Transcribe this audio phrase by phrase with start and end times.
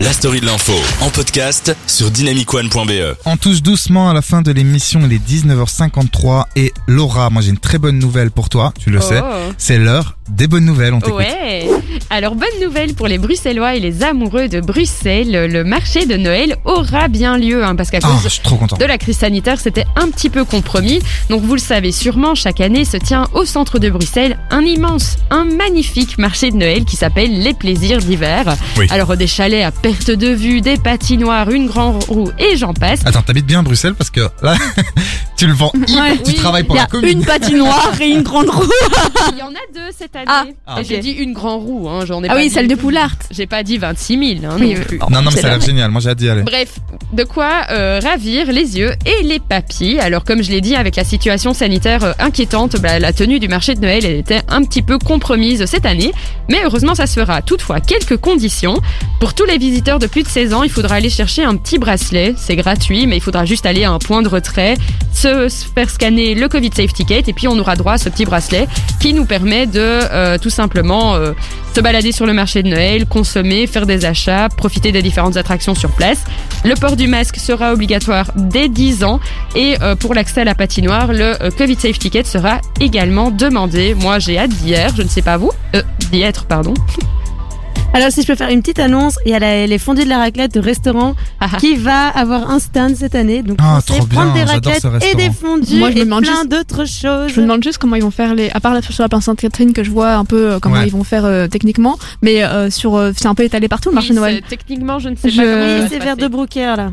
[0.00, 0.72] La story de l'info
[1.02, 3.16] en podcast sur dynamicone.be.
[3.26, 7.50] On touche doucement à la fin de l'émission, il est 19h53 et Laura, moi j'ai
[7.50, 9.52] une très bonne nouvelle pour toi, tu le sais, Oh.
[9.56, 11.18] c'est l'heure des bonnes nouvelles, on t'écoute.
[11.20, 11.68] Ouais.
[12.16, 16.54] Alors bonne nouvelle pour les Bruxellois et les amoureux de Bruxelles, le marché de Noël
[16.64, 18.76] aura bien lieu hein, parce qu'à Ah, cause je suis trop content.
[18.76, 21.00] de la crise sanitaire, c'était un petit peu compromis.
[21.28, 25.16] Donc vous le savez sûrement, chaque année se tient au centre de Bruxelles un immense,
[25.30, 28.44] un magnifique marché de Noël qui s'appelle les plaisirs d'hiver.
[28.76, 28.86] Oui.
[28.90, 33.00] Alors des chalets à perte de vue, des patinoires, une grande roue et j'en passe.
[33.04, 34.54] Attends, t'habites bien à Bruxelles parce que là,
[35.44, 36.16] tu le vends, hyper- Ouais.
[36.16, 37.18] tu Oui, travailles pour Il y la a commune.
[37.18, 38.62] une patinoire et une grande roue.
[39.32, 40.24] Il y en a deux cette année.
[40.26, 42.54] Ah, Ah, Et J'ai dit une grande roue, hein, j'en ai Ah pas oui, dit-
[42.54, 43.14] celle de Poulart.
[43.30, 44.98] J'ai pas dit 26 000 hein, Oui, non plus.
[44.98, 46.42] Non, non, mais C'est ça a l'air génial, moi j'ai hâte d'y aller.
[46.42, 46.78] Bref,
[47.12, 49.98] de quoi euh, ravir les yeux et les papilles.
[50.00, 53.48] Alors comme je l'ai dit, avec la situation sanitaire euh, inquiétante, bah, la tenue du
[53.48, 56.12] marché de Noël elle était un petit peu compromise cette année.
[56.48, 57.42] Mais heureusement, ça se fera.
[57.42, 58.80] Toutefois, quelques conditions.
[59.20, 61.78] Pour tous les visiteurs de plus de 16 ans, il faudra aller chercher un petit
[61.78, 62.34] bracelet.
[62.36, 64.74] C'est gratuit, mais il faudra juste aller à un point de retrait,
[65.12, 68.08] se se faire scanner le Covid Safe Ticket, et puis on aura droit à ce
[68.08, 68.66] petit bracelet
[69.00, 71.32] qui nous permet de euh, tout simplement euh,
[71.74, 75.74] se balader sur le marché de Noël, consommer, faire des achats, profiter des différentes attractions
[75.74, 76.24] sur place.
[76.64, 79.20] Le port du masque sera obligatoire dès 10 ans
[79.54, 83.94] et euh, pour l'accès à la patinoire, le euh, Covid Safe Ticket sera également demandé.
[83.94, 85.50] Moi, j'ai hâte d'y être, je ne sais pas vous,
[86.10, 86.74] d'y être, pardon.
[87.94, 90.08] Alors si je peux faire une petite annonce, il y a la- les fondus de
[90.08, 91.56] la raclette de restaurant Ah, ah.
[91.58, 93.42] qui va avoir un stand cette année.
[93.42, 96.24] Donc Ah, bien, prendre des raclettes ce et des fondus Moi, je me et demande
[96.24, 97.30] plein juste- d'autres choses.
[97.32, 99.24] Je me demande juste comment ils vont faire les, à part la, sur la place
[99.24, 100.86] Sainte-Catherine que je vois un peu euh, comment Ouais.
[100.88, 103.94] ils vont faire euh, techniquement, mais euh, sur euh, c'est un peu étalé partout le
[103.94, 104.42] marché Oui, Noël.
[104.48, 106.90] Techniquement, je ne sais Je- pas comment Oui, c'est vers de Brooker là.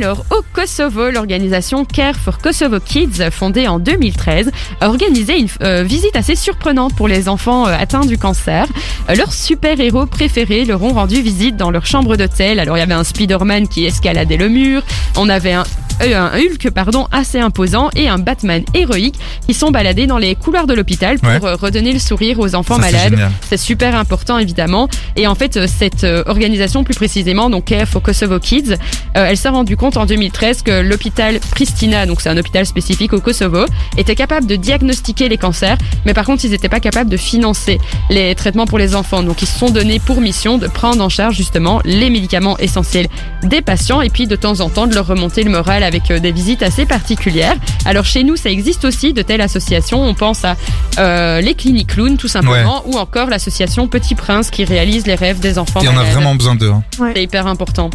[0.00, 5.82] Alors, au Kosovo, l'organisation Care for Kosovo Kids, fondée en 2013, a organisé une euh,
[5.82, 8.68] visite assez surprenante pour les enfants euh, atteints du cancer.
[9.08, 12.60] Euh, leurs super-héros préférés leur ont rendu visite dans leur chambre d'hôtel.
[12.60, 14.84] Alors, il y avait un Spider-Man qui escaladait le mur,
[15.16, 15.64] on avait un
[16.02, 19.16] euh, un Hulk pardon assez imposant et un Batman héroïque
[19.46, 21.38] qui sont baladés dans les couloirs de l'hôpital pour Ouais.
[21.44, 23.30] euh, redonner le sourire aux enfants Ça, malades.
[23.48, 24.88] C'est super important évidemment.
[25.16, 29.26] Et en fait, euh, cette euh, organisation, plus précisément, donc Care for Kosovo Kids, euh,
[29.28, 33.20] elle s'est rendue compte en 2013 que l'hôpital Pristina, donc c'est un hôpital spécifique au
[33.20, 33.64] Kosovo,
[33.96, 35.76] était capable de diagnostiquer les cancers,
[36.06, 37.78] mais par contre, ils n'étaient pas capables de financer
[38.10, 39.22] les traitements pour les enfants.
[39.22, 43.08] Donc, ils se sont donnés pour mission de prendre en charge justement les médicaments essentiels
[43.42, 46.20] des patients et puis de temps en temps de leur remonter le moral avec euh,
[46.20, 47.56] des visites assez particulières.
[47.84, 50.00] Alors, chez nous, ça existe aussi de telles associations.
[50.04, 50.56] On pense à
[50.98, 55.40] euh, les cliniques clowns, tout simplement, ou encore l'association Petit Prince qui réalise les rêves
[55.40, 55.80] des enfants.
[55.82, 56.70] Il y en a vraiment besoin d'eux.
[56.70, 56.82] hein.
[57.14, 57.90] C'est hyper important.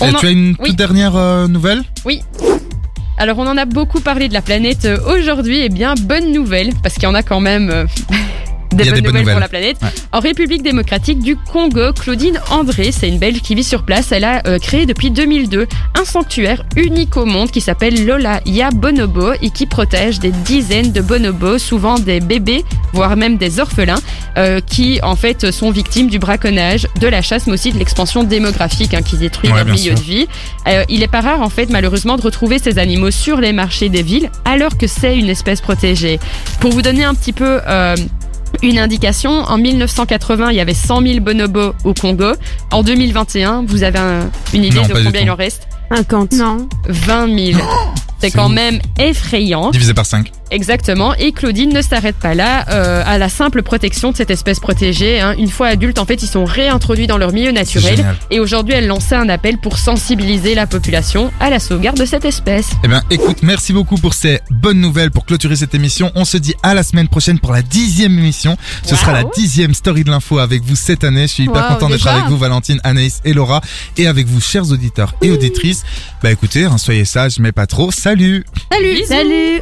[0.00, 0.74] Et On en- tu as une toute Oui.
[0.74, 1.82] dernière euh, nouvelle?
[3.18, 6.94] Alors on en a beaucoup parlé de la planète aujourd'hui, et bien bonne nouvelle, parce
[6.94, 7.84] qu'il y en a quand même euh,
[8.74, 9.76] des, Il y a bonnes des bonnes nouvelles pour la planète.
[9.82, 9.88] Ouais.
[10.12, 14.24] En République démocratique du Congo, Claudine André, c'est une Belge qui vit sur place, elle
[14.24, 15.66] a euh, créé depuis 2002
[16.00, 20.92] un sanctuaire unique au monde qui s'appelle Lola Ya Bonobo et qui protège des dizaines
[20.92, 24.00] de bonobos, souvent des bébés, voire même des orphelins,
[24.38, 28.24] euh, qui en fait sont victimes du braconnage, de la chasse, mais aussi de l'expansion
[28.24, 29.94] démographique hein, qui détruit Ouais, leur milieu sûr.
[29.94, 30.26] de vie.
[30.68, 33.88] Euh, il est pas rare en fait malheureusement de retrouver ces animaux sur les marchés
[33.88, 36.18] des villes alors que c'est une espèce protégée.
[36.60, 37.94] Pour vous donner un petit peu euh,
[38.62, 42.32] une indication, en 1980 il y avait 100 000 bonobos au Congo.
[42.70, 45.26] En 2021 vous avez un- une idée Non, de pas du combien tout.
[45.26, 45.68] il en reste?
[45.94, 46.32] 50.
[46.32, 46.68] Non.
[46.88, 47.60] 20 000.
[48.18, 49.70] C'est c'est quand même effrayant.
[49.70, 50.30] Divisé par 5.
[50.52, 51.14] Exactement.
[51.14, 55.18] Et Claudine ne s'arrête pas là euh, à la simple protection de cette espèce protégée.
[55.20, 55.34] hein.
[55.38, 58.04] Une fois adultes, en fait, ils sont réintroduits dans leur milieu naturel.
[58.30, 62.24] Et aujourd'hui, elle lançait un appel pour sensibiliser la population à la sauvegarde de cette
[62.24, 62.70] espèce.
[62.84, 66.12] Eh bien, écoute, merci beaucoup pour ces bonnes nouvelles pour clôturer cette émission.
[66.14, 68.56] On se dit à la semaine prochaine pour la dixième émission.
[68.84, 68.96] Ce Wow.
[69.00, 71.22] sera la dixième story de l'info avec vous cette année.
[71.22, 73.60] Je suis hyper Wow, content d'être avec vous, Valentine, Anaïs et Laura,
[73.96, 75.82] et avec vous, chers auditeurs et auditrices.
[76.22, 77.90] Bah écoutez, hein, soyez sages, mais pas trop.
[77.90, 78.94] Salut Salut.
[78.94, 79.06] Bisous.
[79.08, 79.60] Salut